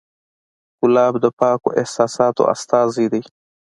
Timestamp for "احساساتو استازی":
1.81-3.05